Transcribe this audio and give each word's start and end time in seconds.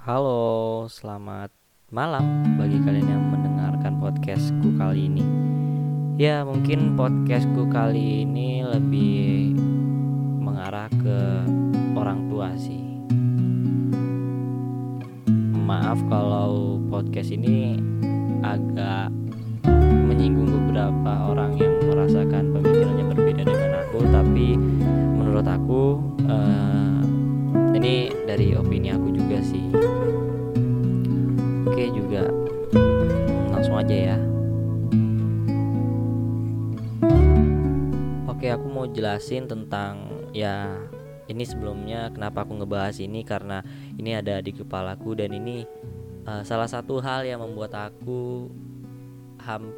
Halo, 0.00 0.88
selamat 0.88 1.52
malam 1.92 2.56
bagi 2.56 2.80
kalian 2.80 3.04
yang 3.04 3.24
mendengarkan 3.36 4.00
podcastku 4.00 4.72
kali 4.80 5.12
ini. 5.12 5.20
Ya, 6.16 6.40
mungkin 6.40 6.96
podcastku 6.96 7.68
kali 7.68 8.24
ini 8.24 8.64
lebih 8.64 9.52
mengarah 10.40 10.88
ke 10.88 11.44
orang 11.92 12.32
tua 12.32 12.48
sih. 12.56 12.80
Maaf 15.68 16.00
kalau 16.08 16.80
podcast 16.88 17.36
ini 17.36 17.76
agak 18.40 19.12
menyinggung 19.84 20.48
beberapa 20.48 21.28
orang 21.28 21.60
yang 21.60 21.76
merasakan 21.84 22.56
pemikirannya 22.56 23.04
berbeda 23.04 23.42
dengan 23.44 23.72
aku, 23.84 24.00
tapi 24.08 24.56
dari 28.30 28.54
opini 28.54 28.94
aku 28.94 29.10
juga 29.10 29.42
sih. 29.42 29.64
Oke 31.66 31.84
juga 31.90 32.30
langsung 33.50 33.74
aja 33.74 34.14
ya. 34.14 34.18
Oke 38.30 38.46
aku 38.54 38.66
mau 38.70 38.86
jelasin 38.86 39.50
tentang 39.50 40.14
ya 40.30 40.78
ini 41.26 41.42
sebelumnya 41.42 42.14
kenapa 42.14 42.46
aku 42.46 42.62
ngebahas 42.62 43.02
ini 43.02 43.26
karena 43.26 43.66
ini 43.98 44.14
ada 44.14 44.38
di 44.38 44.54
kepalaku 44.54 45.18
dan 45.18 45.34
ini 45.34 45.66
uh, 46.22 46.46
salah 46.46 46.70
satu 46.70 47.02
hal 47.02 47.26
yang 47.26 47.42
membuat 47.42 47.74
aku 47.74 48.46
ham 49.42 49.74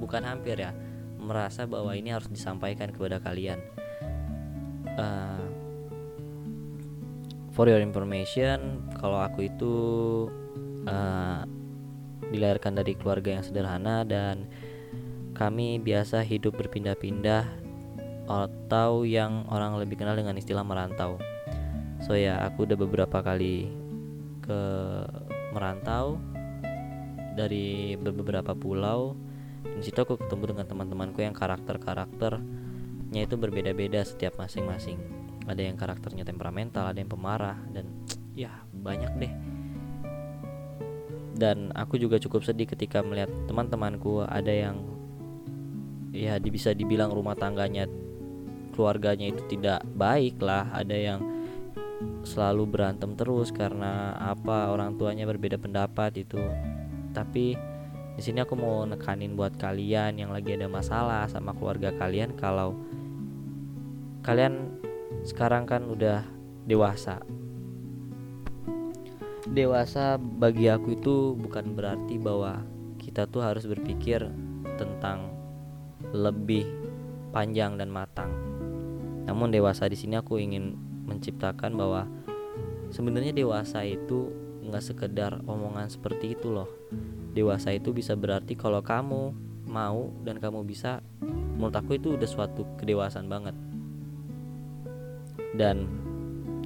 bukan 0.00 0.24
hampir 0.24 0.56
ya 0.56 0.72
merasa 1.20 1.68
bahwa 1.68 1.92
ini 1.92 2.08
harus 2.08 2.32
disampaikan 2.32 2.88
kepada 2.88 3.20
kalian. 3.20 3.60
Uh, 4.96 5.55
for 7.56 7.72
your 7.72 7.80
information 7.80 8.84
kalau 9.00 9.24
aku 9.24 9.48
itu 9.48 9.74
uh, 10.84 11.40
dilahirkan 12.28 12.76
dari 12.76 12.92
keluarga 12.92 13.40
yang 13.40 13.44
sederhana 13.44 14.04
dan 14.04 14.44
kami 15.32 15.80
biasa 15.80 16.20
hidup 16.20 16.60
berpindah-pindah 16.60 17.48
atau 18.28 19.08
yang 19.08 19.48
orang 19.48 19.80
lebih 19.80 19.96
kenal 19.96 20.18
dengan 20.18 20.36
istilah 20.36 20.66
merantau. 20.66 21.16
So 22.04 22.12
ya, 22.18 22.42
aku 22.44 22.68
udah 22.68 22.76
beberapa 22.76 23.22
kali 23.24 23.70
ke 24.44 24.60
merantau 25.56 26.20
dari 27.38 27.94
beberapa 27.96 28.52
pulau. 28.52 29.14
Di 29.64 29.82
situ 29.86 29.96
aku 29.96 30.18
ketemu 30.20 30.56
dengan 30.56 30.66
teman-temanku 30.66 31.20
yang 31.24 31.36
karakter-karakternya 31.36 33.22
itu 33.22 33.36
berbeda-beda 33.38 34.02
setiap 34.02 34.40
masing-masing 34.40 35.25
ada 35.46 35.62
yang 35.62 35.78
karakternya 35.78 36.26
temperamental 36.26 36.90
ada 36.90 36.98
yang 36.98 37.10
pemarah 37.10 37.58
dan 37.70 37.86
ya 38.34 38.50
banyak 38.70 39.12
deh. 39.16 39.32
Dan 41.36 41.70
aku 41.76 42.00
juga 42.00 42.16
cukup 42.16 42.42
sedih 42.42 42.66
ketika 42.66 43.04
melihat 43.04 43.28
teman-temanku 43.46 44.24
ada 44.24 44.50
yang 44.50 44.82
ya 46.16 46.40
bisa 46.40 46.72
dibilang 46.72 47.12
rumah 47.12 47.36
tangganya 47.36 47.84
keluarganya 48.72 49.32
itu 49.32 49.44
tidak 49.48 49.84
baik 49.96 50.40
lah. 50.40 50.68
Ada 50.72 50.96
yang 50.96 51.20
selalu 52.24 52.68
berantem 52.68 53.16
terus 53.16 53.52
karena 53.52 54.16
apa 54.16 54.72
orang 54.72 54.96
tuanya 55.00 55.28
berbeda 55.28 55.60
pendapat 55.60 56.24
itu. 56.24 56.40
Tapi 57.12 57.56
di 58.16 58.22
sini 58.24 58.40
aku 58.40 58.56
mau 58.56 58.88
nekanin 58.88 59.36
buat 59.36 59.60
kalian 59.60 60.16
yang 60.16 60.32
lagi 60.32 60.56
ada 60.56 60.68
masalah 60.72 61.28
sama 61.28 61.52
keluarga 61.52 61.92
kalian 62.00 62.32
kalau 62.32 62.72
kalian 64.24 64.80
sekarang 65.26 65.66
kan 65.66 65.82
udah 65.90 66.22
dewasa 66.70 67.18
dewasa 69.50 70.18
bagi 70.18 70.66
aku 70.66 70.98
itu 70.98 71.34
bukan 71.38 71.74
berarti 71.74 72.18
bahwa 72.18 72.66
kita 72.98 73.30
tuh 73.30 73.46
harus 73.46 73.66
berpikir 73.66 74.26
tentang 74.74 75.30
lebih 76.10 76.66
panjang 77.30 77.78
dan 77.78 77.90
matang. 77.90 78.30
Namun 79.26 79.54
dewasa 79.54 79.86
di 79.86 79.94
sini 79.94 80.18
aku 80.18 80.42
ingin 80.42 80.74
menciptakan 81.06 81.78
bahwa 81.78 82.10
sebenarnya 82.90 83.30
dewasa 83.30 83.86
itu 83.86 84.34
nggak 84.66 84.82
sekedar 84.82 85.38
omongan 85.46 85.86
seperti 85.86 86.34
itu 86.34 86.50
loh. 86.50 86.70
Dewasa 87.32 87.70
itu 87.70 87.94
bisa 87.94 88.18
berarti 88.18 88.58
kalau 88.58 88.82
kamu 88.82 89.30
mau 89.66 90.10
dan 90.26 90.42
kamu 90.42 90.66
bisa, 90.66 91.02
menurut 91.54 91.74
aku 91.74 91.98
itu 91.98 92.18
udah 92.18 92.26
suatu 92.26 92.66
kedewasaan 92.78 93.30
banget 93.30 93.54
dan 95.54 95.86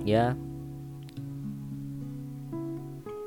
ya 0.07 0.33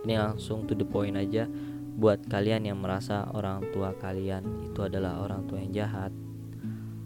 ini 0.03 0.17
langsung 0.19 0.65
to 0.65 0.73
the 0.73 0.87
point 0.87 1.15
aja. 1.19 1.45
Buat 1.93 2.25
kalian 2.25 2.65
yang 2.65 2.81
merasa 2.81 3.29
orang 3.37 3.69
tua 3.69 3.93
kalian 3.93 4.65
itu 4.65 4.81
adalah 4.81 5.21
orang 5.21 5.45
tua 5.45 5.61
yang 5.61 5.85
jahat 5.85 6.09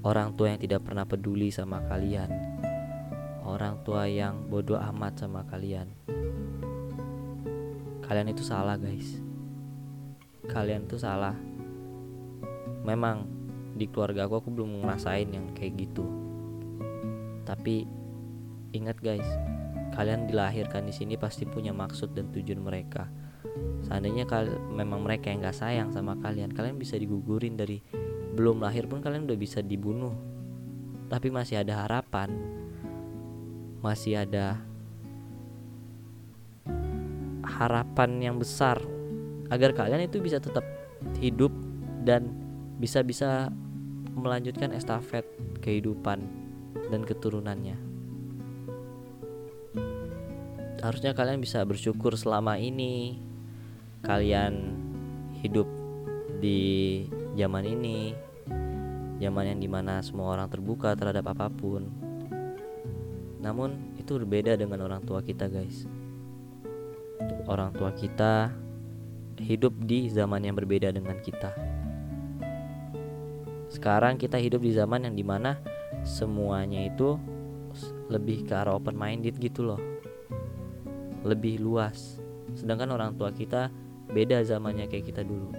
orang 0.07 0.31
tua 0.40 0.56
yang 0.56 0.62
tidak 0.63 0.88
pernah 0.88 1.03
peduli 1.03 1.52
sama 1.52 1.84
kalian 1.91 2.31
orang 3.44 3.84
tua 3.84 4.07
yang 4.07 4.47
bodoh 4.47 4.80
amat 4.80 5.19
sama 5.19 5.44
kalian 5.44 5.91
kalian 8.07 8.31
itu 8.31 8.40
salah 8.40 8.80
guys. 8.80 9.19
Kalian 10.47 10.88
itu 10.88 10.96
salah. 10.96 11.36
Memang 12.88 13.28
di 13.75 13.84
keluarga 13.91 14.31
aku 14.31 14.40
aku 14.40 14.50
belum 14.56 14.80
ngerasain 14.80 15.28
yang 15.28 15.52
kayak 15.52 15.75
gitu. 15.75 16.07
Tapi 17.44 17.84
Ingat 18.78 19.02
guys, 19.02 19.26
kalian 19.98 20.30
dilahirkan 20.30 20.86
di 20.86 20.94
sini 20.94 21.18
pasti 21.18 21.50
punya 21.50 21.74
maksud 21.74 22.14
dan 22.14 22.30
tujuan 22.30 22.62
mereka. 22.62 23.10
Seandainya 23.90 24.30
kal 24.30 24.46
memang 24.70 25.02
mereka 25.02 25.34
yang 25.34 25.42
gak 25.42 25.58
sayang 25.58 25.90
sama 25.90 26.14
kalian, 26.22 26.54
kalian 26.54 26.78
bisa 26.78 26.94
digugurin 26.94 27.58
dari 27.58 27.82
belum 28.38 28.62
lahir 28.62 28.86
pun 28.86 29.02
kalian 29.02 29.26
udah 29.26 29.34
bisa 29.34 29.66
dibunuh. 29.66 30.14
Tapi 31.10 31.34
masih 31.34 31.66
ada 31.66 31.90
harapan, 31.90 32.30
masih 33.82 34.22
ada 34.22 34.62
harapan 37.42 38.12
yang 38.22 38.38
besar 38.38 38.78
agar 39.50 39.74
kalian 39.74 40.06
itu 40.06 40.22
bisa 40.22 40.38
tetap 40.38 40.62
hidup 41.18 41.50
dan 42.06 42.30
bisa-bisa 42.78 43.50
melanjutkan 44.14 44.70
estafet 44.70 45.26
kehidupan 45.66 46.22
dan 46.94 47.02
keturunannya 47.02 47.87
harusnya 50.82 51.18
kalian 51.18 51.42
bisa 51.42 51.66
bersyukur 51.66 52.14
selama 52.14 52.62
ini 52.62 53.18
kalian 54.06 54.78
hidup 55.42 55.66
di 56.38 57.02
zaman 57.34 57.66
ini 57.66 58.14
zaman 59.18 59.50
yang 59.50 59.60
di 59.62 59.70
mana 59.70 60.06
semua 60.06 60.38
orang 60.38 60.46
terbuka 60.50 60.94
terhadap 60.94 61.34
apa 61.34 61.50
pun. 61.50 61.90
Namun 63.42 63.98
itu 63.98 64.22
berbeda 64.22 64.54
dengan 64.54 64.86
orang 64.86 65.02
tua 65.02 65.26
kita 65.26 65.50
guys. 65.50 65.90
Orang 67.50 67.74
tua 67.74 67.90
kita 67.98 68.54
hidup 69.42 69.74
di 69.82 70.10
zaman 70.14 70.46
yang 70.46 70.54
berbeda 70.58 70.94
dengan 70.94 71.18
kita. 71.22 71.54
Sekarang 73.74 74.22
kita 74.22 74.38
hidup 74.38 74.62
di 74.62 74.74
zaman 74.74 75.10
yang 75.10 75.16
di 75.18 75.26
mana 75.26 75.58
semuanya 76.06 76.86
itu 76.86 77.18
lebih 78.08 78.46
ke 78.46 78.54
arah 78.54 78.78
open 78.78 78.96
minded 78.96 79.36
gitu 79.38 79.66
loh 79.66 79.97
lebih 81.26 81.62
luas. 81.62 82.20
Sedangkan 82.54 82.94
orang 82.94 83.16
tua 83.16 83.34
kita 83.34 83.70
beda 84.12 84.44
zamannya 84.44 84.90
kayak 84.90 85.06
kita 85.10 85.22
dulu. 85.26 85.54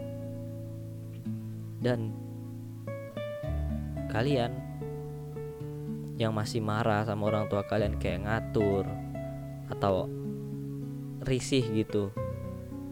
Dan 1.78 2.12
kalian 4.10 4.50
yang 6.18 6.34
masih 6.34 6.58
marah 6.58 7.06
sama 7.06 7.30
orang 7.30 7.46
tua 7.46 7.62
kalian 7.62 7.94
kayak 8.02 8.26
ngatur 8.26 8.84
atau 9.70 10.10
risih 11.22 11.62
gitu 11.62 12.10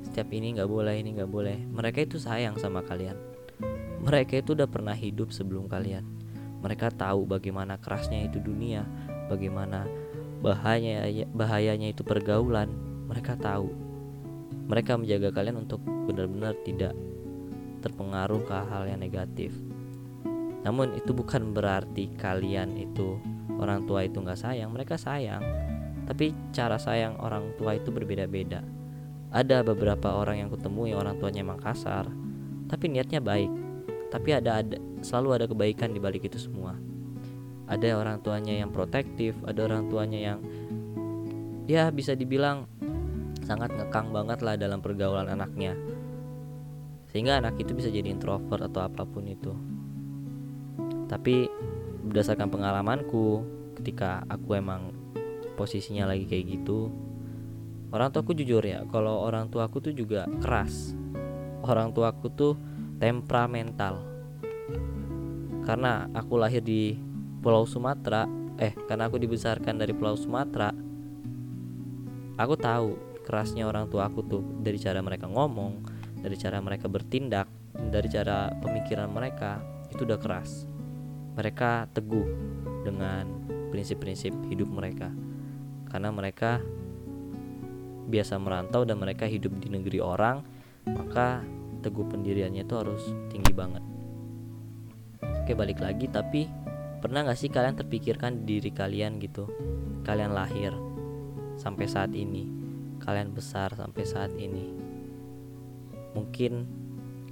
setiap 0.07 0.31
ini 0.31 0.55
nggak 0.55 0.71
boleh 0.71 0.95
ini 1.03 1.19
nggak 1.19 1.29
boleh 1.29 1.59
mereka 1.67 2.07
itu 2.07 2.17
sayang 2.23 2.55
sama 2.57 2.87
kalian. 2.87 3.19
Mereka 4.07 4.39
itu 4.39 4.55
udah 4.55 4.71
pernah 4.71 4.95
hidup 4.95 5.35
sebelum 5.35 5.67
kalian. 5.67 6.07
Mereka 6.63 6.95
tahu 6.95 7.27
bagaimana 7.27 7.75
kerasnya 7.77 8.23
itu 8.23 8.39
dunia 8.39 8.87
bagaimana 9.27 9.85
bahayanya 10.47 11.27
bahayanya 11.35 11.91
itu 11.91 12.07
pergaulan 12.07 12.71
mereka 13.11 13.35
tahu. 13.35 13.75
Mereka 14.71 14.95
menjaga 14.95 15.35
kalian 15.35 15.67
untuk 15.67 15.83
benar-benar 15.83 16.55
tidak 16.63 16.95
terpengaruh 17.83 18.47
ke 18.47 18.55
hal 18.55 18.87
yang 18.87 19.03
negatif. 19.03 19.51
Namun 20.63 20.95
itu 20.95 21.11
bukan 21.11 21.51
berarti 21.51 22.15
kalian 22.15 22.79
itu 22.79 23.19
orang 23.59 23.91
tua 23.91 24.07
itu 24.07 24.23
nggak 24.23 24.39
sayang 24.39 24.71
mereka 24.71 24.95
sayang. 24.95 25.43
Tapi 26.07 26.31
cara 26.55 26.79
sayang 26.79 27.19
orang 27.19 27.59
tua 27.59 27.75
itu 27.75 27.91
berbeda-beda. 27.91 28.63
Ada 29.35 29.67
beberapa 29.67 30.15
orang 30.15 30.47
yang 30.47 30.49
kutemu 30.55 30.95
yang 30.95 30.99
orang 31.03 31.19
tuanya 31.19 31.43
emang 31.43 31.59
kasar 31.59 32.07
tapi 32.71 32.87
niatnya 32.91 33.19
baik. 33.19 33.51
Tapi 34.15 34.31
ada 34.31 34.63
ada 34.63 34.79
selalu 35.03 35.29
ada 35.43 35.47
kebaikan 35.51 35.91
di 35.91 35.99
balik 35.99 36.31
itu 36.31 36.39
semua 36.39 36.79
ada 37.67 37.99
orang 37.99 38.23
tuanya 38.23 38.55
yang 38.63 38.71
protektif 38.71 39.35
ada 39.43 39.67
orang 39.67 39.91
tuanya 39.91 40.19
yang 40.19 40.39
ya 41.67 41.91
bisa 41.91 42.15
dibilang 42.15 42.71
sangat 43.47 43.71
ngekang 43.75 44.11
banget 44.11 44.43
lah 44.43 44.59
dalam 44.59 44.83
pergaulan 44.83 45.31
anaknya. 45.31 45.79
Sehingga 47.11 47.39
anak 47.39 47.59
itu 47.63 47.73
bisa 47.75 47.87
jadi 47.91 48.11
introvert 48.11 48.67
atau 48.67 48.83
apa 48.83 49.07
pun 49.07 49.23
itu. 49.31 49.55
Tapi 51.07 51.47
berdasarkan 52.07 52.51
pengalamanku 52.51 53.47
ketika 53.79 54.27
aku 54.27 54.59
emang 54.59 54.91
posisinya 55.55 56.11
lagi 56.11 56.27
kayak 56.27 56.59
gitu 56.59 56.91
orang 57.95 58.13
tua 58.13 58.21
aku 58.21 58.37
jujur 58.37 58.61
ya 58.61 58.85
kalau 58.93 59.25
orang 59.25 59.49
tua 59.49 59.71
aku 59.71 59.79
tuh 59.79 59.95
juga 59.95 60.27
keras. 60.43 60.93
Orang 61.63 61.95
tua 61.95 62.15
aku 62.15 62.31
tuh 62.31 62.55
temperamental. 62.99 64.03
Karena 65.67 66.07
aku 66.15 66.39
lahir 66.39 66.63
di 66.63 66.95
Pulau 67.47 67.63
Sumatera 67.63 68.27
eh 68.59 68.75
karena 68.91 69.07
aku 69.07 69.23
dibesarkan 69.23 69.79
dari 69.79 69.95
Pulau 69.95 70.19
Sumatera 70.19 70.75
aku 72.35 72.55
tahu 72.59 73.23
kerasnya 73.23 73.71
orang 73.71 73.87
tua 73.87 74.11
aku 74.11 74.27
tuh 74.27 74.43
dari 74.67 74.83
cara 74.83 74.99
mereka 74.99 75.31
ngomong 75.31 75.87
dari 76.27 76.35
cara 76.35 76.59
mereka 76.59 76.91
bertindak 76.91 77.47
dari 77.79 78.11
cara 78.11 78.51
pemikiran 78.51 79.07
mereka 79.07 79.63
itu 79.95 80.03
udah 80.03 80.19
keras. 80.19 80.67
Mereka 81.39 81.93
teguh 81.95 82.27
dengan 82.83 83.29
prinsip-prinsip 83.71 84.33
hidup 84.51 84.67
mereka 84.67 85.13
karena 85.87 86.11
mereka 86.11 86.59
biasa 88.11 88.43
merantau 88.43 88.83
dan 88.83 88.99
mereka 88.99 89.31
hidup 89.31 89.55
di 89.63 89.71
negeri 89.71 90.03
orang 90.03 90.43
maka 90.87 91.47
teguh 91.83 92.11
pendiriannya 92.11 92.67
itu 92.67 92.75
harus 92.75 93.03
tinggi 93.31 93.55
banget. 93.55 93.85
Oke 95.47 95.55
balik 95.55 95.79
lagi 95.79 96.11
tapi 96.11 96.51
pernah 97.07 97.23
gak 97.23 97.39
sih 97.39 97.55
kalian 97.55 97.79
terpikirkan 97.79 98.43
diri 98.43 98.75
kalian 98.75 99.23
gitu? 99.23 99.47
Kalian 100.03 100.35
lahir 100.35 100.75
sampai 101.55 101.87
saat 101.87 102.11
ini 102.19 102.51
kalian 102.99 103.31
besar 103.31 103.71
sampai 103.79 104.03
saat 104.03 104.35
ini. 104.35 104.75
Mungkin 106.19 106.67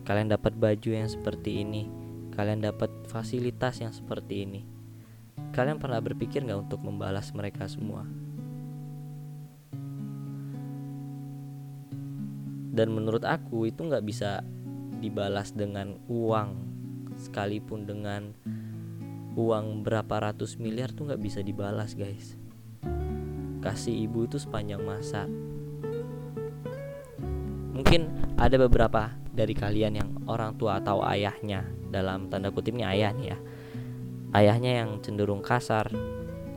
kalian 0.07 0.31
dapat 0.31 0.55
baju 0.55 0.91
yang 0.95 1.11
seperti 1.11 1.67
ini 1.67 1.91
kalian 2.39 2.63
dapat 2.63 2.87
fasilitas 3.11 3.83
yang 3.83 3.91
seperti 3.91 4.47
ini. 4.47 4.63
Kalian 5.51 5.83
pernah 5.83 5.99
berpikir 5.99 6.47
nggak 6.47 6.71
untuk 6.71 6.87
membalas 6.87 7.35
mereka 7.35 7.67
semua? 7.67 8.07
Dan 12.71 12.95
menurut 12.95 13.27
aku 13.27 13.67
itu 13.67 13.83
nggak 13.83 14.07
bisa 14.07 14.39
dibalas 15.03 15.51
dengan 15.51 15.99
uang 16.07 16.63
sekalipun 17.19 17.91
dengan 17.91 18.39
uang 19.35 19.83
berapa 19.83 20.31
ratus 20.31 20.63
miliar 20.63 20.95
tuh 20.95 21.11
nggak 21.11 21.23
bisa 21.23 21.43
dibalas 21.43 21.99
guys. 21.99 22.39
Kasih 23.59 24.07
ibu 24.07 24.27
itu 24.27 24.39
sepanjang 24.39 24.83
masa. 24.83 25.27
Mungkin 27.75 28.07
ada 28.39 28.55
beberapa 28.55 29.11
dari 29.35 29.51
kalian 29.51 29.95
yang 29.99 30.11
orang 30.31 30.55
tua 30.55 30.79
atau 30.79 31.03
ayahnya 31.03 31.67
dalam 31.91 32.31
tanda 32.31 32.55
kutipnya 32.55 32.95
ayah 32.95 33.11
nih 33.11 33.35
ya. 33.35 33.39
Ayahnya 34.35 34.73
yang 34.85 35.03
cenderung 35.03 35.43
kasar 35.43 35.91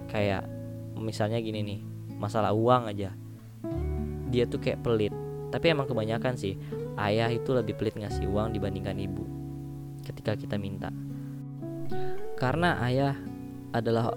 kayak 0.10 0.46
misalnya 0.98 1.42
gini 1.42 1.66
nih 1.66 1.80
masalah 2.22 2.54
uang 2.54 2.94
aja. 2.94 3.14
Dia 4.30 4.46
tuh 4.46 4.62
kayak 4.62 4.86
pelit. 4.86 5.14
Tapi 5.50 5.66
emang 5.74 5.90
kebanyakan 5.90 6.38
sih 6.38 6.54
ayah 7.02 7.34
itu 7.34 7.56
lebih 7.56 7.74
pelit 7.74 7.98
ngasih 7.98 8.30
uang 8.30 8.54
dibandingkan 8.54 8.98
ibu 9.00 9.24
ketika 10.06 10.38
kita 10.38 10.56
minta 10.56 10.92
karena 12.38 12.78
ayah 12.86 13.18
adalah 13.74 14.14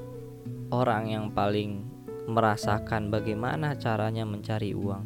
orang 0.68 1.08
yang 1.08 1.26
paling 1.32 1.88
merasakan 2.28 3.08
bagaimana 3.08 3.74
caranya 3.80 4.28
mencari 4.28 4.76
uang. 4.76 5.04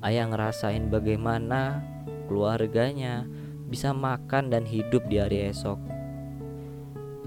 Ayah 0.00 0.30
ngerasain 0.30 0.88
bagaimana 0.88 1.82
keluarganya 2.30 3.26
bisa 3.66 3.90
makan 3.90 4.48
dan 4.48 4.64
hidup 4.64 5.02
di 5.10 5.18
hari 5.18 5.50
esok. 5.50 5.76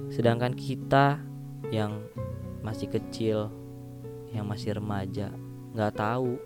Sedangkan 0.09 0.55
kita 0.55 1.19
yang 1.69 2.01
masih 2.63 2.87
kecil 2.87 3.51
yang 4.31 4.47
masih 4.47 4.79
remaja 4.79 5.29
nggak 5.75 5.93
tahu. 5.93 6.39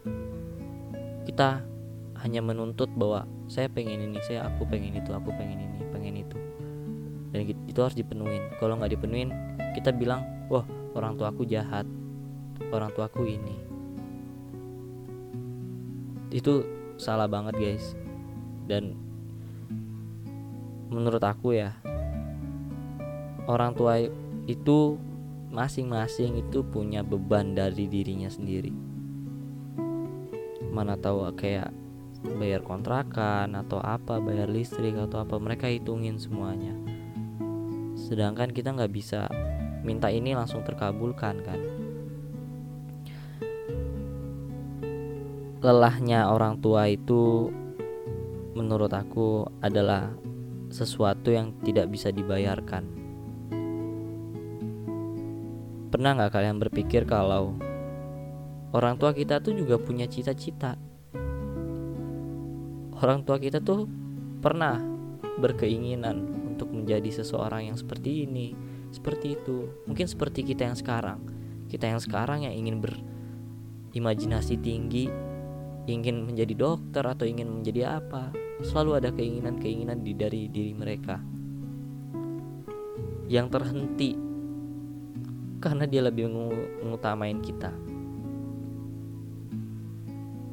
Kita 1.24 1.62
hanya 2.26 2.42
menuntut 2.42 2.90
bahwa 2.98 3.30
saya 3.46 3.70
pengen 3.70 4.10
ini 4.10 4.20
saya 4.26 4.50
aku 4.50 4.66
pengen 4.66 4.98
itu 4.98 5.14
aku 5.14 5.30
pengen 5.38 5.64
ini 5.64 5.78
pengen 5.94 6.16
itu. 6.26 6.38
Dan 7.32 7.42
itu 7.78 7.86
harus 7.86 7.94
dipenuhin. 7.94 8.42
Kalau 8.58 8.74
nggak 8.74 8.98
dipenuhin 8.98 9.30
kita 9.78 9.94
bilang 9.94 10.26
wah 10.50 10.66
orang 10.98 11.14
tua 11.14 11.30
aku 11.30 11.46
jahat. 11.46 11.86
Orang 12.74 12.90
tua 12.98 13.06
aku 13.06 13.22
ini. 13.30 13.54
Itu 16.34 16.66
salah 16.98 17.30
banget 17.30 17.54
guys. 17.54 17.94
Dan 18.66 18.98
menurut 20.90 21.22
aku 21.22 21.54
ya 21.54 21.78
orang 23.46 23.78
tua 23.78 24.02
itu 24.50 24.98
masing-masing 25.54 26.42
itu 26.42 26.66
punya 26.66 27.06
beban 27.06 27.54
dari 27.54 27.86
dirinya 27.86 28.34
sendiri. 28.34 28.74
Mana 30.74 30.98
tahu 30.98 31.30
kayak 31.38 31.70
bayar 32.42 32.66
kontrakan 32.66 33.54
atau 33.54 33.78
apa 33.78 34.18
bayar 34.18 34.50
listrik 34.50 34.98
atau 34.98 35.22
apa 35.22 35.38
mereka 35.38 35.70
hitungin 35.70 36.18
semuanya 36.18 36.97
sedangkan 38.08 38.56
kita 38.56 38.72
nggak 38.72 38.94
bisa 38.96 39.28
minta 39.84 40.08
ini 40.08 40.32
langsung 40.32 40.64
terkabulkan 40.64 41.44
kan? 41.44 41.60
Lelahnya 45.60 46.32
orang 46.32 46.64
tua 46.64 46.88
itu 46.88 47.52
menurut 48.56 48.96
aku 48.96 49.44
adalah 49.60 50.16
sesuatu 50.72 51.36
yang 51.36 51.52
tidak 51.68 51.92
bisa 51.92 52.08
dibayarkan. 52.08 52.88
Pernah 55.92 56.12
nggak 56.16 56.32
kalian 56.32 56.64
berpikir 56.64 57.04
kalau 57.04 57.60
orang 58.72 58.96
tua 58.96 59.12
kita 59.12 59.44
tuh 59.44 59.52
juga 59.52 59.76
punya 59.76 60.08
cita-cita? 60.08 60.80
Orang 63.04 63.28
tua 63.28 63.36
kita 63.36 63.60
tuh 63.60 63.84
pernah 64.40 64.80
berkeinginan 65.38 66.47
menjadi 66.88 67.20
seseorang 67.20 67.68
yang 67.68 67.76
seperti 67.76 68.24
ini 68.24 68.56
seperti 68.96 69.36
itu. 69.36 69.68
Mungkin 69.84 70.08
seperti 70.08 70.48
kita 70.48 70.72
yang 70.72 70.80
sekarang. 70.80 71.20
Kita 71.68 71.84
yang 71.84 72.00
sekarang 72.00 72.48
yang 72.48 72.56
ingin 72.56 72.80
berimajinasi 72.80 74.56
tinggi 74.64 75.12
ingin 75.84 76.24
menjadi 76.24 76.56
dokter 76.56 77.04
atau 77.04 77.28
ingin 77.28 77.48
menjadi 77.60 78.00
apa 78.00 78.32
selalu 78.64 79.04
ada 79.04 79.10
keinginan-keinginan 79.12 80.00
di 80.00 80.16
dari 80.16 80.48
diri 80.48 80.72
mereka. 80.72 81.20
Yang 83.28 83.48
terhenti 83.60 84.12
karena 85.60 85.84
dia 85.84 86.08
lebih 86.08 86.32
mengutamain 86.88 87.44
kita. 87.44 87.76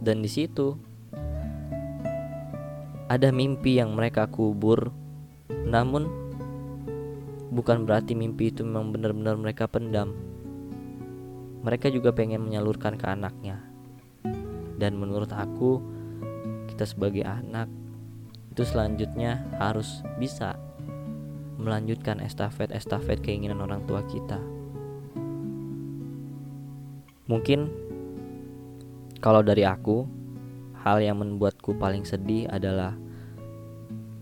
Dan 0.03 0.19
di 0.19 0.27
situ 0.27 0.75
ada 3.07 3.31
mimpi 3.31 3.79
yang 3.79 3.95
mereka 3.95 4.27
kubur 4.27 4.91
namun 5.65 6.24
bukan 7.55 7.87
berarti 7.87 8.19
mimpi 8.19 8.51
itu 8.51 8.67
memang 8.67 8.91
benar-benar 8.91 9.39
mereka 9.39 9.71
pendam. 9.71 10.11
Mereka 11.63 11.95
juga 11.95 12.11
pengen 12.11 12.43
menyalurkan 12.43 12.99
ke 12.99 13.07
anaknya. 13.07 13.63
Dan 14.75 14.99
menurut 14.99 15.31
aku 15.31 15.79
kita 16.67 16.83
sebagai 16.83 17.23
anak 17.23 17.71
itu 18.51 18.67
selanjutnya 18.67 19.47
harus 19.63 20.03
bisa 20.19 20.59
melanjutkan 21.55 22.19
estafet-estafet 22.19 23.23
keinginan 23.23 23.63
orang 23.63 23.87
tua 23.87 24.03
kita. 24.11 24.43
Mungkin 27.31 27.71
kalau 29.23 29.41
dari 29.41 29.65
aku, 29.65 30.05
hal 30.85 31.01
yang 31.01 31.23
membuatku 31.23 31.73
paling 31.81 32.05
sedih 32.05 32.45
adalah 32.53 32.93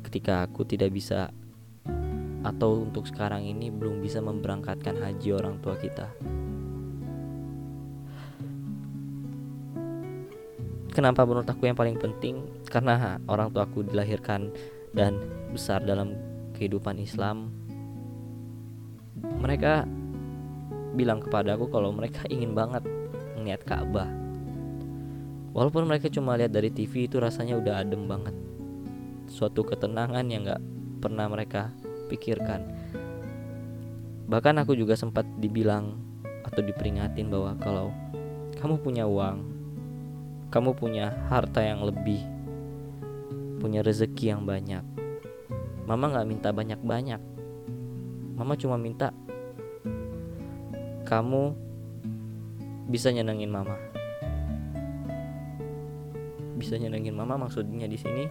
ketika 0.06 0.46
aku 0.46 0.62
tidak 0.62 0.94
bisa 0.94 1.34
atau 2.42 2.82
untuk 2.82 3.06
sekarang 3.06 3.46
ini 3.46 3.70
belum 3.70 4.02
bisa 4.02 4.18
memberangkatkan 4.18 4.99
haji 4.99 5.28
orang 5.34 5.58
tua 5.62 5.78
kita. 5.78 6.11
Kenapa 10.92 11.25
menurut 11.25 11.49
aku 11.49 11.64
yang 11.64 11.78
paling 11.78 11.96
penting? 11.96 12.44
Karena 12.68 13.16
orang 13.25 13.49
tua 13.49 13.64
aku 13.64 13.80
dilahirkan 13.80 14.52
dan 14.92 15.16
besar 15.49 15.80
dalam 15.80 16.12
kehidupan 16.52 17.00
Islam. 17.00 17.49
Mereka 19.16 19.88
bilang 20.92 21.25
kepada 21.25 21.56
aku 21.56 21.72
kalau 21.72 21.94
mereka 21.96 22.28
ingin 22.34 22.52
banget 22.52 22.84
melihat 23.40 23.64
Ka'bah 23.64 24.22
Walaupun 25.52 25.84
mereka 25.84 26.08
cuma 26.08 26.32
lihat 26.40 26.49
dari 26.49 26.72
TV 26.72 27.04
itu 27.04 27.20
rasanya 27.20 27.61
udah 27.61 27.84
adem 27.84 28.08
banget. 28.08 28.32
Suatu 29.28 29.61
ketenangan 29.61 30.25
yang 30.25 30.49
gak 30.49 30.64
pernah 31.04 31.28
mereka 31.28 31.68
pikirkan. 32.12 32.61
Bahkan 34.28 34.61
aku 34.61 34.76
juga 34.76 34.92
sempat 34.92 35.25
dibilang 35.40 35.97
atau 36.45 36.61
diperingatin 36.61 37.33
bahwa 37.33 37.57
kalau 37.57 37.88
kamu 38.61 38.76
punya 38.85 39.09
uang, 39.09 39.52
kamu 40.52 40.76
punya 40.76 41.16
harta 41.33 41.64
yang 41.64 41.81
lebih 41.81 42.21
punya 43.57 43.78
rezeki 43.78 44.37
yang 44.37 44.42
banyak 44.42 44.83
mama 45.87 46.11
nggak 46.11 46.28
minta 46.28 46.50
banyak-banyak 46.50 47.23
mama 48.35 48.59
cuma 48.59 48.75
minta 48.75 49.14
kamu 51.07 51.54
bisa 52.90 53.14
nyenengin 53.14 53.54
mama 53.54 53.78
bisa 56.59 56.75
nyenengin 56.75 57.14
mama 57.14 57.38
maksudnya 57.38 57.87
di 57.87 57.95
sini 57.95 58.26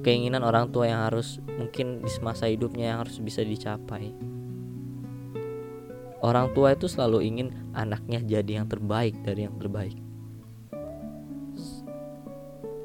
keinginan 0.00 0.40
orang 0.40 0.72
tua 0.72 0.88
yang 0.88 1.04
harus 1.04 1.40
mungkin 1.60 2.00
di 2.00 2.10
masa 2.24 2.48
hidupnya 2.48 2.94
yang 2.94 2.98
harus 3.04 3.20
bisa 3.20 3.44
dicapai. 3.44 4.12
Orang 6.20 6.52
tua 6.52 6.76
itu 6.76 6.84
selalu 6.84 7.24
ingin 7.24 7.48
anaknya 7.72 8.20
jadi 8.20 8.60
yang 8.60 8.66
terbaik 8.68 9.16
dari 9.24 9.48
yang 9.48 9.56
terbaik. 9.56 9.96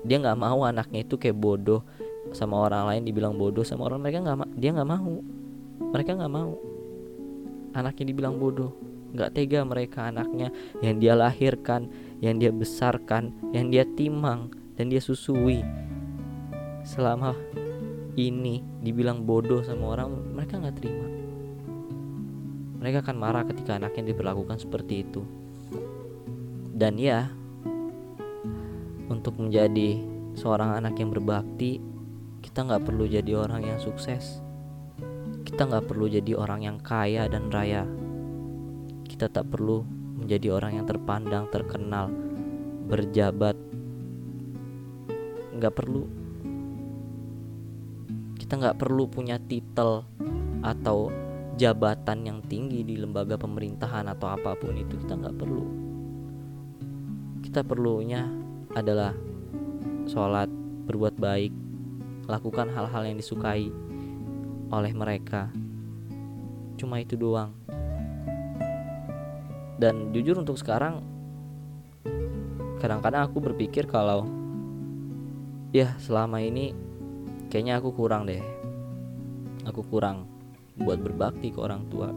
Dia 0.07 0.17
nggak 0.22 0.39
mau 0.39 0.63
anaknya 0.63 1.03
itu 1.03 1.19
kayak 1.19 1.36
bodoh 1.36 1.84
sama 2.31 2.63
orang 2.63 2.88
lain 2.88 3.01
dibilang 3.03 3.36
bodoh 3.36 3.65
sama 3.67 3.91
orang 3.91 4.03
mereka 4.03 4.24
nggak 4.24 4.55
dia 4.55 4.72
nggak 4.72 4.88
mau. 4.88 5.19
Mereka 5.91 6.12
nggak 6.15 6.31
mau. 6.31 6.55
Anaknya 7.75 8.05
dibilang 8.07 8.39
bodoh. 8.39 8.72
Nggak 9.12 9.31
tega 9.36 9.60
mereka 9.67 10.00
anaknya 10.12 10.51
yang 10.79 11.00
dia 11.00 11.15
lahirkan 11.15 11.91
yang 12.24 12.39
dia 12.39 12.51
besarkan 12.55 13.36
yang 13.51 13.67
dia 13.67 13.84
timang 14.00 14.51
dan 14.79 14.91
dia 14.91 15.03
susui 15.03 15.63
selama 16.86 17.34
ini 18.15 18.63
dibilang 18.80 19.25
bodoh 19.25 19.65
sama 19.65 19.98
orang 19.98 20.13
mereka 20.32 20.62
nggak 20.62 20.77
terima 20.77 21.15
mereka 22.86 23.01
akan 23.01 23.18
marah 23.18 23.42
ketika 23.50 23.82
anaknya 23.82 24.13
diperlakukan 24.13 24.62
seperti 24.62 25.01
itu. 25.01 25.25
Dan 26.70 27.01
ya, 27.01 27.34
untuk 29.10 29.42
menjadi 29.42 30.06
seorang 30.38 30.77
anak 30.77 30.94
yang 31.01 31.10
berbakti, 31.10 31.82
kita 32.46 32.62
nggak 32.62 32.86
perlu 32.86 33.10
jadi 33.10 33.42
orang 33.42 33.65
yang 33.65 33.82
sukses. 33.82 34.38
Kita 35.42 35.65
nggak 35.65 35.89
perlu 35.89 36.06
jadi 36.06 36.38
orang 36.38 36.62
yang 36.62 36.77
kaya 36.77 37.25
dan 37.25 37.50
raya. 37.50 37.89
Kita 39.01 39.34
tak 39.34 39.50
perlu 39.50 39.82
menjadi 40.22 40.54
orang 40.54 40.77
yang 40.77 40.86
terpandang, 40.86 41.50
terkenal, 41.50 42.13
berjabat. 42.86 43.58
Nggak 45.58 45.74
perlu. 45.74 46.25
Kita 48.46 48.62
nggak 48.62 48.78
perlu 48.78 49.10
punya 49.10 49.42
titel 49.42 50.06
atau 50.62 51.10
jabatan 51.58 52.30
yang 52.30 52.40
tinggi 52.46 52.86
di 52.86 52.94
lembaga 52.94 53.42
pemerintahan 53.42 54.06
atau 54.06 54.30
apa 54.30 54.54
pun 54.54 54.78
itu 54.78 55.02
kita 55.02 55.18
nggak 55.18 55.34
perlu. 55.34 55.66
Kita 57.42 57.66
perlunya 57.66 58.30
adalah 58.78 59.18
sholat 60.06 60.46
berbuat 60.86 61.18
baik 61.18 61.50
lakukan 62.30 62.70
hal-hal 62.70 63.10
yang 63.10 63.18
disukai 63.18 63.74
oleh 64.70 64.94
mereka. 64.94 65.50
Cuma 66.78 67.02
itu 67.02 67.18
doang. 67.18 67.50
Dan 69.82 70.14
jujur 70.14 70.38
untuk 70.38 70.62
sekarang 70.62 71.02
kadang-kadang 72.78 73.25
aku 73.25 73.42
berpikir 73.42 73.90
kalau 73.90 74.30
ya 75.74 75.98
selama 75.98 76.38
ini 76.46 76.85
kayaknya 77.55 77.79
aku 77.79 77.95
kurang 77.95 78.27
deh 78.27 78.43
aku 79.63 79.79
kurang 79.88 80.27
buat 80.75 81.00
berbakti 81.00 81.55
ke 81.55 81.59
orang 81.59 81.88
tua. 81.88 82.12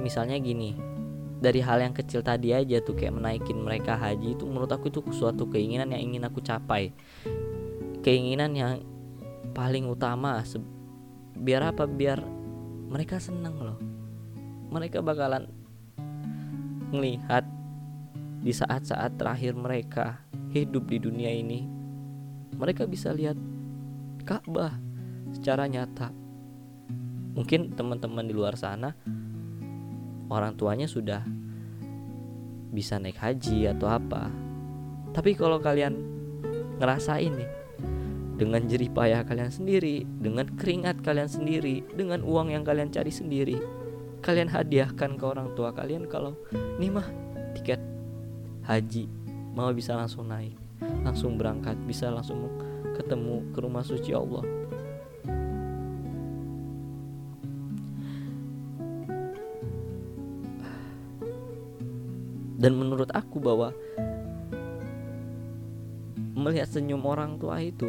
Misalnya 0.00 0.40
gini, 0.40 0.74
dari 1.38 1.60
hal 1.60 1.84
yang 1.84 1.94
kecil 1.94 2.24
tadi 2.24 2.50
aja 2.56 2.80
tuh 2.82 2.96
kayak 2.96 3.20
menaikin 3.20 3.60
mereka 3.60 3.94
haji 3.94 4.34
itu 4.34 4.44
menurut 4.48 4.72
aku 4.72 4.90
itu 4.90 5.00
suatu 5.12 5.46
keinginan 5.46 5.92
yang 5.92 6.02
ingin 6.02 6.26
aku 6.26 6.42
capai. 6.42 6.90
Keinginan 8.00 8.56
yang 8.56 8.72
paling 9.52 9.86
utama 9.86 10.40
biar 11.36 11.70
apa? 11.70 11.84
Biar 11.84 12.18
mereka 12.90 13.20
senang 13.20 13.60
loh. 13.60 13.78
Mereka 14.74 15.04
bakalan 15.04 15.46
melihat 16.90 17.46
di 18.40 18.56
saat-saat 18.56 19.20
terakhir 19.20 19.52
mereka 19.52 20.29
hidup 20.50 20.90
di 20.90 20.98
dunia 20.98 21.30
ini. 21.30 21.66
Mereka 22.54 22.86
bisa 22.90 23.14
lihat 23.14 23.38
Ka'bah 24.26 24.74
secara 25.32 25.70
nyata. 25.70 26.10
Mungkin 27.34 27.72
teman-teman 27.78 28.26
di 28.26 28.34
luar 28.34 28.58
sana 28.58 28.90
orang 30.30 30.54
tuanya 30.58 30.90
sudah 30.90 31.22
bisa 32.70 32.98
naik 32.98 33.18
haji 33.18 33.70
atau 33.70 33.90
apa. 33.90 34.30
Tapi 35.10 35.34
kalau 35.34 35.58
kalian 35.58 35.94
ngerasain 36.78 37.34
nih 37.34 37.50
dengan 38.38 38.64
jerih 38.64 38.90
payah 38.94 39.26
kalian 39.26 39.52
sendiri, 39.52 40.06
dengan 40.22 40.48
keringat 40.56 41.02
kalian 41.04 41.28
sendiri, 41.28 41.84
dengan 41.92 42.24
uang 42.24 42.54
yang 42.54 42.64
kalian 42.64 42.88
cari 42.88 43.12
sendiri, 43.12 43.58
kalian 44.24 44.48
hadiahkan 44.48 45.18
ke 45.18 45.24
orang 45.24 45.52
tua 45.52 45.74
kalian 45.76 46.08
kalau 46.08 46.32
nih 46.80 46.88
mah 46.88 47.04
tiket 47.52 47.82
haji 48.64 49.10
mau 49.54 49.70
bisa 49.74 49.98
langsung 49.98 50.30
naik, 50.30 50.54
langsung 51.02 51.34
berangkat, 51.34 51.74
bisa 51.86 52.10
langsung 52.10 52.46
ketemu 52.94 53.42
ke 53.50 53.58
rumah 53.58 53.82
suci 53.82 54.14
Allah. 54.14 54.44
Dan 62.60 62.76
menurut 62.76 63.08
aku 63.16 63.40
bahwa 63.40 63.72
melihat 66.36 66.68
senyum 66.68 67.00
orang 67.08 67.40
tua 67.40 67.56
itu 67.56 67.88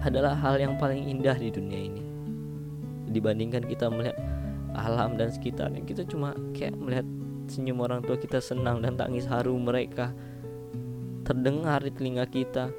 adalah 0.00 0.32
hal 0.32 0.56
yang 0.56 0.80
paling 0.80 1.12
indah 1.12 1.36
di 1.36 1.52
dunia 1.52 1.92
ini. 1.92 2.02
Dibandingkan 3.12 3.68
kita 3.68 3.92
melihat 3.92 4.16
alam 4.72 5.20
dan 5.20 5.28
sekitarnya, 5.28 5.84
kita 5.84 6.08
cuma 6.08 6.32
kayak 6.56 6.72
melihat 6.80 7.04
senyum 7.52 7.84
orang 7.84 8.00
tua 8.00 8.16
kita 8.16 8.40
senang 8.40 8.80
dan 8.80 8.96
tangis 8.96 9.28
haru 9.28 9.56
mereka 9.60 10.12
terdengar 11.28 11.84
di 11.84 11.92
telinga 11.92 12.24
kita. 12.24 12.72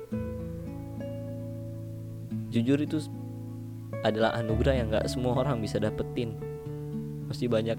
Jujur 2.49 2.81
itu 2.81 2.97
adalah 4.01 4.33
anugerah 4.41 4.73
yang 4.73 4.89
gak 4.89 5.05
semua 5.05 5.37
orang 5.37 5.61
bisa 5.61 5.77
dapetin. 5.77 6.33
Pasti 7.29 7.45
banyak 7.45 7.77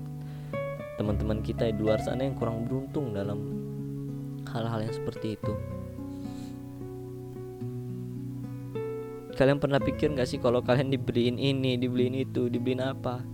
teman-teman 0.95 1.43
kita 1.43 1.67
di 1.67 1.75
luar 1.75 1.99
sana 1.99 2.23
yang 2.23 2.39
kurang 2.39 2.71
beruntung 2.71 3.11
dalam 3.11 3.43
hal-hal 4.47 4.87
yang 4.87 4.95
seperti 4.95 5.35
itu. 5.35 5.59
Kalian 9.35 9.59
pernah 9.59 9.83
pikir 9.83 10.15
gak 10.15 10.31
sih 10.31 10.39
kalau 10.39 10.62
kalian 10.62 10.95
dibeliin 10.95 11.35
ini 11.35 11.83
dibeliin 11.83 12.15
itu 12.15 12.47
dibeliin 12.47 12.87
apa? 12.87 13.27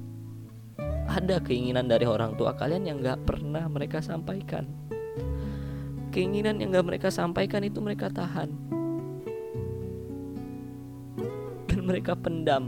Ada 1.12 1.45
keinginan 1.45 1.85
dari 1.85 2.09
orang 2.09 2.33
tua 2.40 2.57
kalian 2.57 2.88
yang 2.88 3.05
gak 3.05 3.28
pernah 3.28 3.69
mereka 3.69 4.00
sampaikan 4.00 4.87
keinginan 6.16 6.56
yang 6.56 6.73
gak 6.73 6.88
mereka 6.88 7.08
sampaikan 7.12 7.61
itu 7.61 7.85
mereka 7.85 8.08
tahan 8.08 8.76
mereka 11.87 12.18
pendam. 12.18 12.66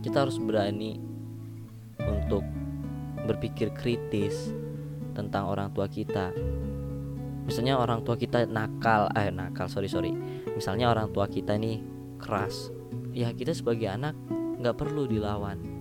Kita 0.00 0.24
harus 0.24 0.40
berani 0.40 0.96
untuk 2.00 2.40
berpikir 3.28 3.68
kritis 3.76 4.56
tentang 5.12 5.52
orang 5.52 5.68
tua 5.76 5.84
kita. 5.84 6.32
Misalnya 7.44 7.76
orang 7.76 8.00
tua 8.00 8.16
kita 8.16 8.48
nakal, 8.48 9.12
eh 9.12 9.28
nakal, 9.28 9.68
sorry 9.68 9.92
sorry. 9.92 10.16
Misalnya 10.56 10.88
orang 10.88 11.12
tua 11.12 11.28
kita 11.28 11.60
nih 11.60 11.84
keras, 12.16 12.72
ya 13.12 13.28
kita 13.36 13.52
sebagai 13.52 13.92
anak 13.92 14.16
nggak 14.32 14.80
perlu 14.80 15.04
dilawan. 15.04 15.79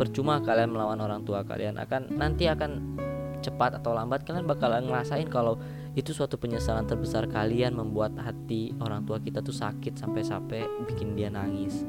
Percuma 0.00 0.40
kalian 0.40 0.72
melawan 0.72 0.96
orang 1.04 1.20
tua 1.28 1.44
kalian 1.44 1.76
akan 1.76 2.16
nanti 2.16 2.48
akan 2.48 2.96
cepat 3.44 3.76
atau 3.84 3.92
lambat 3.92 4.24
kalian 4.24 4.48
bakalan 4.48 4.88
ngerasain 4.88 5.28
kalau 5.28 5.60
itu 5.92 6.16
suatu 6.16 6.40
penyesalan 6.40 6.88
terbesar 6.88 7.28
kalian 7.28 7.76
membuat 7.76 8.16
hati 8.16 8.72
orang 8.80 9.04
tua 9.04 9.20
kita 9.20 9.44
tuh 9.44 9.52
sakit 9.52 10.00
sampai-sampai 10.00 10.64
bikin 10.88 11.12
dia 11.12 11.28
nangis. 11.28 11.84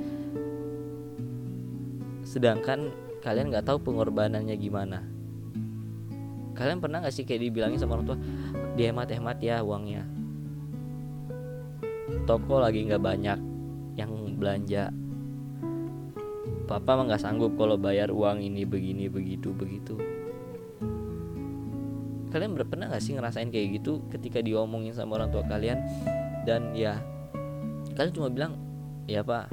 Sedangkan 2.27 2.91
kalian 3.24 3.48
nggak 3.48 3.63
tahu 3.63 3.80
pengorbanannya 3.80 4.60
gimana. 4.60 5.08
Kalian 6.51 6.84
pernah 6.84 7.00
nggak 7.00 7.15
sih 7.15 7.24
kayak 7.24 7.48
dibilangin 7.48 7.80
sama 7.80 7.96
orang 7.96 8.12
tua 8.12 8.20
dihemat-hemat 8.75 9.38
ya 9.39 9.63
uangnya. 9.63 10.03
Toko 12.27 12.60
lagi 12.60 12.84
nggak 12.84 13.00
banyak 13.00 13.39
yang 13.96 14.12
belanja 14.36 14.91
papa 16.72 16.96
mah 16.96 17.04
nggak 17.12 17.20
sanggup 17.20 17.60
kalau 17.60 17.75
bayar 17.75 18.08
uang 18.16 18.40
ini 18.40 18.63
begini 18.63 19.12
begitu 19.12 19.51
begitu. 19.51 20.00
Kalian 22.32 22.56
pernah 22.56 22.88
gak 22.88 23.04
sih 23.04 23.12
ngerasain 23.12 23.51
kayak 23.51 23.84
gitu 23.84 24.08
ketika 24.08 24.40
diomongin 24.40 24.96
sama 24.96 25.20
orang 25.20 25.36
tua 25.36 25.44
kalian? 25.44 25.84
Dan 26.48 26.72
ya 26.72 26.96
kalian 28.00 28.16
cuma 28.16 28.32
bilang 28.32 28.56
ya 29.04 29.20
pak 29.20 29.51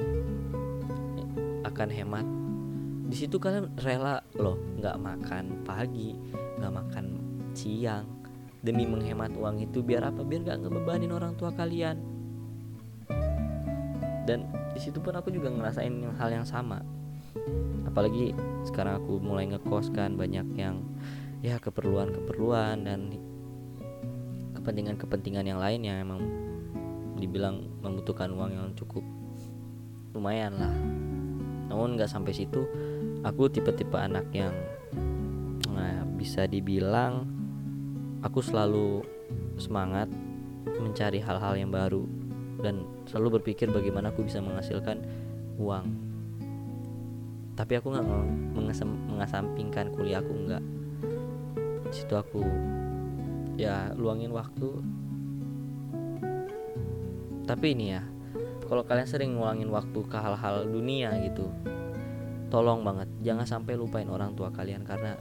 akan 1.67 1.89
hemat. 1.91 2.23
Di 3.11 3.15
situ 3.19 3.35
kalian 3.35 3.75
rela 3.83 4.23
loh 4.39 4.55
nggak 4.79 4.95
makan 4.95 5.67
pagi 5.67 6.15
nggak 6.55 6.71
makan 6.71 7.05
siang 7.51 8.07
demi 8.63 8.87
menghemat 8.87 9.35
uang 9.35 9.59
itu 9.59 9.83
biar 9.83 10.07
apa? 10.07 10.23
Biar 10.23 10.47
nggak 10.47 10.59
ngebebanin 10.63 11.11
orang 11.11 11.35
tua 11.35 11.51
kalian. 11.51 11.99
Dan 14.23 14.47
di 14.71 14.79
situ 14.79 15.03
pun 15.03 15.19
aku 15.19 15.35
juga 15.35 15.51
ngerasain 15.51 15.91
hal 16.15 16.31
yang 16.31 16.47
sama 16.47 16.79
apalagi 17.87 18.31
sekarang 18.67 19.01
aku 19.01 19.17
mulai 19.17 19.49
ngekos 19.49 19.89
kan 19.91 20.13
banyak 20.15 20.45
yang 20.55 20.83
ya 21.39 21.55
keperluan-keperluan 21.57 22.83
dan 22.83 23.15
kepentingan-kepentingan 24.59 25.45
yang 25.47 25.59
lain 25.59 25.81
yang 25.81 25.97
emang 26.03 26.21
dibilang 27.19 27.67
membutuhkan 27.83 28.31
uang 28.31 28.51
yang 28.55 28.67
cukup 28.75 29.03
lumayan 30.15 30.55
lah. 30.55 30.75
Namun 31.69 31.95
nggak 31.95 32.09
sampai 32.09 32.33
situ 32.33 32.65
aku 33.23 33.51
tipe-tipe 33.51 33.95
anak 33.95 34.27
yang 34.31 34.55
nah, 35.69 36.03
bisa 36.15 36.47
dibilang 36.47 37.27
aku 38.23 38.43
selalu 38.43 39.03
semangat 39.59 40.07
mencari 40.79 41.19
hal-hal 41.19 41.55
yang 41.55 41.71
baru 41.71 42.03
dan 42.59 42.83
selalu 43.07 43.39
berpikir 43.39 43.71
bagaimana 43.71 44.11
aku 44.11 44.27
bisa 44.27 44.43
menghasilkan 44.43 45.03
uang 45.59 46.08
tapi 47.59 47.75
aku 47.75 47.91
nggak 47.91 48.07
mengasampingkan 49.11 49.91
kuliah 49.91 50.23
aku 50.23 50.31
nggak. 50.31 50.63
Situ 51.91 52.15
aku 52.15 52.39
ya 53.59 53.91
luangin 53.99 54.31
waktu. 54.31 54.79
Tapi 57.43 57.75
ini 57.75 57.99
ya 57.99 58.07
kalau 58.63 58.87
kalian 58.87 59.09
sering 59.11 59.35
ngulangin 59.35 59.67
waktu 59.67 59.99
ke 60.07 60.15
hal-hal 60.15 60.69
dunia 60.69 61.09
gitu 61.25 61.49
tolong 62.53 62.85
banget 62.85 63.09
jangan 63.25 63.43
sampai 63.43 63.75
lupain 63.75 64.07
orang 64.07 64.39
tua 64.39 64.55
kalian. 64.55 64.87
Karena 64.87 65.19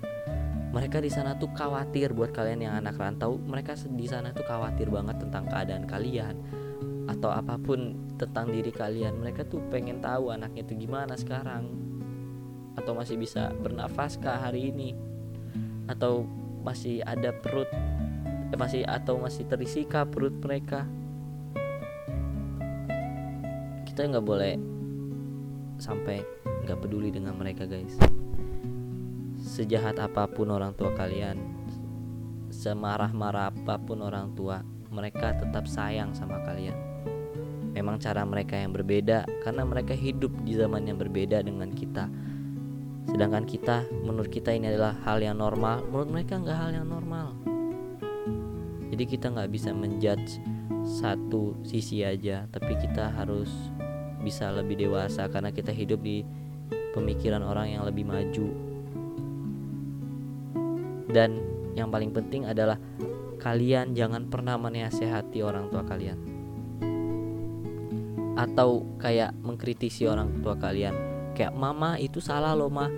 mereka 0.71 1.03
di 1.03 1.11
sana 1.11 1.35
tuh 1.35 1.51
khawatir 1.51 2.15
buat 2.15 2.31
kalian 2.31 2.71
yang 2.71 2.79
anak 2.79 3.03
rantau. 3.03 3.35
Mereka 3.35 3.75
di 3.91 4.07
sana 4.07 4.31
tuh 4.31 4.47
khawatir 4.47 4.87
banget 4.95 5.19
tentang 5.27 5.51
keadaan 5.51 5.91
kalian 5.91 6.39
atau 7.11 7.35
apa 7.35 7.59
pun 7.59 8.15
tentang 8.15 8.55
diri 8.55 8.71
kalian. 8.71 9.19
Mereka 9.19 9.51
tuh 9.51 9.59
pengen 9.75 9.99
tahu 9.99 10.31
anaknya 10.31 10.63
tuh 10.63 10.79
gimana 10.79 11.19
sekarang 11.19 11.98
atau 12.79 12.95
masih 12.95 13.19
bisa 13.19 13.51
bernafas 13.59 14.15
kah 14.15 14.39
hari 14.39 14.71
ini? 14.71 14.95
Atau 15.91 16.31
masih 16.63 17.03
ada 17.03 17.35
perut 17.35 17.67
eh, 18.55 18.59
masih 18.59 18.87
atau 18.87 19.19
masih 19.19 19.43
terisi 19.51 19.83
kah 19.83 20.07
perut 20.07 20.39
mereka? 20.39 20.87
Kita 23.83 24.07
nggak 24.07 24.27
boleh 24.27 24.55
sampai 25.83 26.23
gak 26.67 26.79
peduli 26.79 27.11
dengan 27.11 27.35
mereka 27.35 27.67
guys. 27.67 27.99
Sejahat 29.39 29.99
apa 29.99 30.29
pun 30.31 30.51
orang 30.55 30.75
tua 30.75 30.95
kalian 30.95 31.39
semarah-marah 32.53 33.55
apa 33.55 33.79
pun 33.79 34.03
orang 34.03 34.35
tua 34.35 34.61
mereka 34.91 35.35
tetap 35.39 35.65
sayang 35.71 36.13
sama 36.13 36.43
kalian. 36.45 36.75
Memang 37.73 38.03
cara 38.03 38.27
mereka 38.27 38.59
yang 38.59 38.75
berbeda 38.75 39.23
karena 39.47 39.63
mereka 39.63 39.95
hidup 39.95 40.35
di 40.43 40.59
zaman 40.59 40.91
yang 40.91 40.99
berbeda 40.99 41.39
dengan 41.47 41.71
kita 41.71 42.11
sedangkan 43.09 43.49
kita 43.49 43.89
menurut 44.05 44.29
kita 44.29 44.53
ini 44.53 44.69
adalah 44.69 44.93
hal 45.09 45.19
yang 45.25 45.41
normal. 45.41 45.81
Menurut 45.89 46.11
mereka 46.13 46.37
nggak 46.37 46.59
hal 46.59 46.71
yang 46.77 46.87
normal. 46.87 47.33
Jadi 48.93 49.05
kita 49.09 49.33
nggak 49.33 49.51
bisa 49.53 49.73
menjudge 49.73 50.41
satu 50.89 51.53
sisi 51.65 52.01
aja 52.01 52.49
tapi 52.49 52.73
kita 52.81 53.13
harus 53.13 53.53
bisa 54.25 54.49
lebih 54.53 54.81
dewasa 54.81 55.29
karena 55.29 55.53
kita 55.53 55.71
hidup 55.73 56.01
di 56.01 56.25
pemikiran 56.93 57.41
orang 57.41 57.73
yang 57.73 57.83
lebih 57.89 58.05
maju. 58.05 58.49
Dan 61.09 61.41
yang 61.73 61.89
paling 61.89 62.13
penting 62.13 62.45
adalah 62.45 62.77
kalian 63.41 63.97
jangan 63.97 64.29
pernah 64.29 64.61
menasehati 64.61 65.41
orang 65.41 65.73
tua 65.73 65.87
kalian. 65.87 66.19
Atau 68.37 68.85
kayak 69.01 69.33
mengkritisi 69.41 70.05
orang 70.05 70.43
tua 70.45 70.55
kalian 70.59 71.08
kayak 71.39 71.55
mama 71.55 71.95
itu 72.03 72.19
salah 72.19 72.59
loh 72.59 72.67
mah 72.67 72.91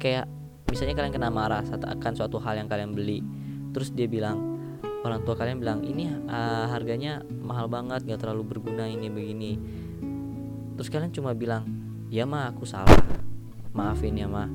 kayak 0.00 0.24
misalnya 0.72 0.96
kalian 0.96 1.12
kena 1.12 1.28
marah 1.28 1.60
saat 1.68 1.84
akan 1.84 2.12
suatu 2.16 2.40
hal 2.40 2.56
yang 2.56 2.68
kalian 2.72 2.96
beli. 2.96 3.20
Terus 3.76 3.92
dia 3.92 4.08
bilang 4.08 4.56
orang 5.04 5.20
tua 5.28 5.36
kalian 5.36 5.60
bilang 5.60 5.84
ini 5.84 6.08
uh, 6.08 6.72
harganya 6.72 7.20
mahal 7.28 7.68
banget 7.68 8.08
gak 8.08 8.24
terlalu 8.24 8.56
berguna 8.56 8.88
ini 8.88 9.12
begini. 9.12 9.52
Terus 10.80 10.88
kalian 10.88 11.12
cuma 11.12 11.36
bilang 11.36 11.68
ya 12.08 12.24
mah 12.24 12.48
aku 12.48 12.64
salah. 12.64 13.04
Maafin 13.76 14.16
ya 14.16 14.24
mah 14.24 14.48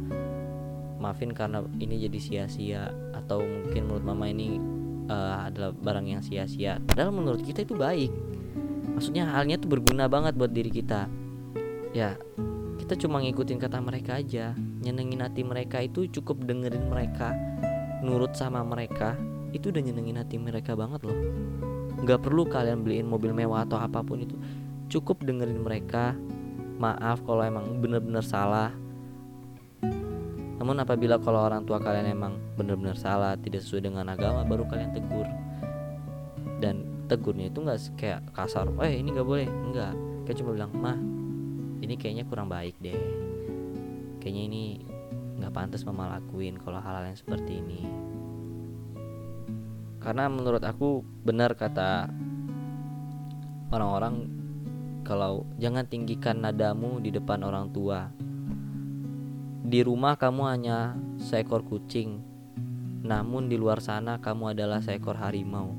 maafin 0.97 1.35
karena 1.35 1.61
ini 1.77 2.01
jadi 2.07 2.19
sia-sia 2.19 2.89
atau 3.13 3.43
mungkin 3.43 3.91
menurut 3.91 4.05
mama 4.07 4.25
ini 4.31 4.57
uh, 5.11 5.51
adalah 5.51 5.69
barang 5.69 6.07
yang 6.09 6.21
sia-sia. 6.25 6.81
Padahal 6.81 7.13
menurut 7.13 7.45
kita 7.45 7.61
itu 7.61 7.77
baik. 7.77 8.09
Maksudnya 8.97 9.29
halnya 9.29 9.61
tuh 9.61 9.69
berguna 9.69 10.09
banget 10.09 10.33
buat 10.33 10.49
diri 10.49 10.71
kita. 10.71 11.05
Ya 11.93 12.17
kita 12.83 12.99
cuma 12.99 13.23
ngikutin 13.23 13.63
kata 13.63 13.79
mereka 13.79 14.19
aja. 14.19 14.51
Nyenengin 14.83 15.23
hati 15.23 15.39
mereka 15.47 15.79
itu 15.79 16.03
cukup 16.19 16.43
dengerin 16.43 16.91
mereka 16.91 17.31
nurut 18.03 18.35
sama 18.35 18.59
mereka 18.59 19.15
itu 19.55 19.71
udah 19.71 19.79
nyenengin 19.79 20.19
hati 20.19 20.35
mereka 20.35 20.75
banget 20.75 21.07
loh. 21.07 21.15
Nggak 22.03 22.19
perlu 22.27 22.43
kalian 22.43 22.83
beliin 22.83 23.07
mobil 23.07 23.31
mewah 23.31 23.63
atau 23.63 23.79
apa 23.79 24.03
pun 24.03 24.19
itu. 24.19 24.35
Cukup 24.91 25.23
dengerin 25.23 25.63
mereka 25.63 26.11
maaf 26.75 27.23
kalau 27.23 27.39
emang 27.47 27.79
bener-bener 27.79 28.19
salah. 28.19 28.75
Namun 30.59 30.75
apabila 30.83 31.23
kalau 31.23 31.39
orang 31.39 31.63
tua 31.63 31.79
kalian 31.79 32.11
emang 32.11 32.35
bener-bener 32.59 32.99
salah 32.99 33.39
tidak 33.39 33.63
sesuai 33.63 33.87
dengan 33.87 34.11
agama 34.11 34.43
baru 34.43 34.67
kalian 34.67 34.91
tegur. 34.91 35.27
Dan 36.59 37.07
tegurnya 37.07 37.47
itu 37.47 37.63
nggak 37.63 37.79
kayak 37.95 38.27
kasar 38.35 38.67
eh 38.83 38.99
ini 38.99 39.15
nggak 39.15 39.23
boleh. 39.23 39.47
Nggak. 39.47 39.95
Kayak 40.27 40.37
cuma 40.43 40.51
bilang 40.51 40.71
mah 40.75 41.12
ini 41.83 41.99
kayaknya 41.99 42.23
kurang 42.23 42.47
baik 42.47 42.79
deh 42.79 42.95
kayaknya 44.23 44.43
ini 44.47 44.63
nggak 45.43 45.51
pantas 45.51 45.83
mama 45.83 46.15
lakuin 46.15 46.55
kalau 46.55 46.79
hal-hal 46.79 47.11
yang 47.11 47.19
seperti 47.19 47.59
ini 47.59 47.83
karena 49.99 50.31
menurut 50.31 50.63
aku 50.63 51.03
benar 51.23 51.55
kata 51.55 52.11
orang-orang 53.71 54.29
kalau 55.03 55.43
jangan 55.59 55.83
tinggikan 55.83 56.39
nadamu 56.39 57.03
di 57.03 57.11
depan 57.11 57.43
orang 57.43 57.71
tua. 57.75 58.07
Di 59.63 59.83
rumah 59.83 60.15
kamu 60.15 60.43
hanya 60.47 60.95
seekor 61.19 61.63
kucing, 61.67 62.23
namun 63.03 63.51
di 63.51 63.59
luar 63.59 63.83
sana 63.83 64.19
kamu 64.19 64.55
adalah 64.55 64.79
seekor 64.79 65.19
harimau. 65.19 65.75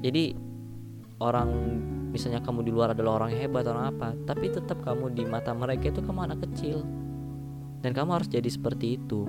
Jadi 0.00 0.32
orang 1.20 1.50
misalnya 2.08 2.40
kamu 2.40 2.64
di 2.64 2.70
luar 2.72 2.96
adalah 2.96 3.22
orang 3.22 3.36
yang 3.36 3.48
hebat 3.48 3.68
orang 3.68 3.92
apa, 3.92 4.08
tapi 4.24 4.48
tetap 4.48 4.80
kamu 4.84 5.12
di 5.12 5.24
mata 5.28 5.52
mereka 5.52 5.92
itu 5.92 6.00
kamu 6.00 6.28
anak 6.32 6.40
kecil. 6.48 6.84
Dan 7.78 7.94
kamu 7.94 8.18
harus 8.18 8.28
jadi 8.28 8.48
seperti 8.50 8.98
itu. 8.98 9.28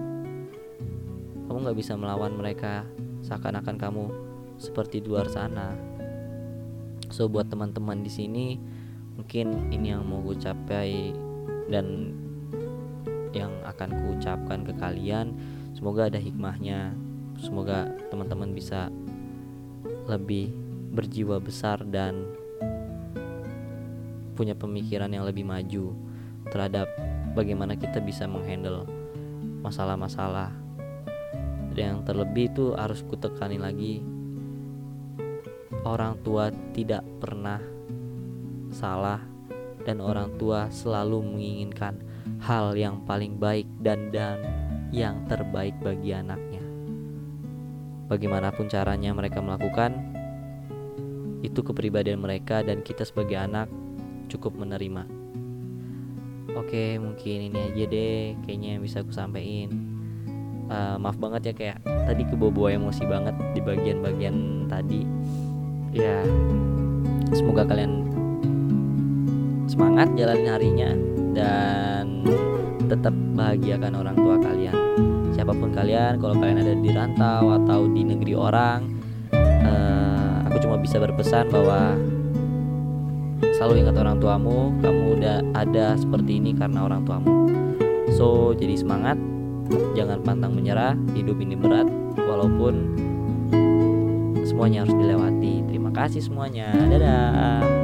Kamu 1.46 1.58
nggak 1.66 1.78
bisa 1.78 1.94
melawan 2.00 2.34
mereka 2.34 2.86
seakan-akan 3.22 3.76
kamu 3.78 4.06
seperti 4.60 5.00
di 5.00 5.08
luar 5.08 5.32
sana 5.32 5.90
so 7.10 7.26
buat 7.26 7.50
teman-teman 7.50 8.06
di 8.06 8.12
sini 8.12 8.48
mungkin 9.18 9.74
ini 9.74 9.96
yang 9.96 10.06
mau 10.06 10.22
gue 10.22 10.38
capai 10.38 11.12
dan 11.72 12.14
yang 13.34 13.50
akan 13.66 13.90
ku 13.90 14.06
ucapkan 14.18 14.62
ke 14.68 14.74
kalian 14.78 15.34
semoga 15.74 16.12
ada 16.12 16.22
hikmahnya 16.22 16.94
semoga 17.42 17.90
teman-teman 18.14 18.54
bisa 18.54 18.94
lebih 20.06 20.54
berjiwa 20.94 21.38
besar 21.42 21.82
dan 21.88 22.26
punya 24.40 24.56
pemikiran 24.56 25.12
yang 25.12 25.28
lebih 25.28 25.44
maju 25.44 25.92
terhadap 26.48 26.88
bagaimana 27.36 27.76
kita 27.76 28.00
bisa 28.00 28.24
menghandle 28.24 28.88
masalah-masalah 29.60 30.56
yang 31.76 32.00
terlebih 32.08 32.48
itu 32.48 32.72
harus 32.72 33.04
kutekani 33.04 33.60
lagi 33.60 34.00
orang 35.84 36.16
tua 36.24 36.52
tidak 36.72 37.04
pernah 37.20 37.60
salah 38.72 39.20
dan 39.84 40.04
orang 40.04 40.36
tua 40.40 40.68
selalu 40.72 41.24
menginginkan 41.24 42.00
hal 42.44 42.76
yang 42.76 43.04
paling 43.04 43.40
baik 43.40 43.68
dan 43.80 44.12
dan 44.12 44.40
yang 44.94 45.24
terbaik 45.30 45.78
bagi 45.82 46.14
anaknya. 46.14 46.62
Bagaimanapun 48.10 48.70
caranya 48.70 49.14
mereka 49.14 49.42
melakukan 49.42 49.94
itu 51.46 51.64
kepribadian 51.64 52.20
mereka 52.20 52.66
dan 52.66 52.84
kita 52.84 53.08
sebagai 53.08 53.40
anak 53.40 53.70
cukup 54.30 54.56
menerima. 54.56 55.04
Oke, 56.54 57.02
mungkin 57.02 57.50
ini 57.50 57.60
aja 57.60 57.84
deh 57.90 58.38
kayaknya 58.46 58.78
yang 58.78 58.84
bisa 58.86 59.02
aku 59.02 59.14
sampaikan. 59.14 59.70
Uh, 60.70 61.02
maaf 61.02 61.18
banget 61.18 61.50
ya 61.50 61.54
kayak 61.58 61.78
tadi 62.06 62.30
kebobo 62.30 62.70
emosi 62.70 63.02
banget 63.10 63.34
di 63.58 63.62
bagian-bagian 63.66 64.70
tadi 64.70 65.02
ya 65.90 66.22
semoga 67.34 67.66
kalian 67.66 68.06
semangat 69.66 70.14
jalanin 70.14 70.50
harinya 70.50 70.92
dan 71.34 72.22
tetap 72.86 73.14
bahagiakan 73.34 73.94
orang 73.98 74.14
tua 74.14 74.36
kalian 74.38 74.78
siapa 75.34 75.54
pun 75.54 75.74
kalian 75.74 76.22
kalau 76.22 76.38
kalian 76.38 76.62
ada 76.62 76.74
di 76.78 76.90
rantau 76.94 77.46
atau 77.66 77.90
di 77.90 78.02
negeri 78.06 78.34
orang 78.38 78.80
uh, 79.34 80.46
aku 80.50 80.58
cuma 80.66 80.78
bisa 80.78 81.02
berpesan 81.02 81.50
bahwa 81.50 81.98
selalu 83.56 83.86
ingat 83.86 83.96
orang 84.00 84.18
tuamu 84.20 84.76
kamu 84.80 85.04
udah 85.20 85.38
ada 85.56 85.96
seperti 85.96 86.40
ini 86.40 86.52
karena 86.56 86.86
orang 86.86 87.04
tuamu. 87.04 87.50
So 88.16 88.56
jadi 88.58 88.76
semangat. 88.76 89.18
Jangan 89.70 90.26
pantang 90.26 90.58
menyerah 90.58 90.98
hidup 91.14 91.38
ini 91.38 91.54
berat 91.54 91.86
walaupun 92.18 92.98
semuanya 94.42 94.82
harus 94.82 94.98
dilewati. 94.98 95.62
Terima 95.70 95.94
kasih 95.94 96.26
semuanya. 96.26 96.74
Dadah 96.74 97.79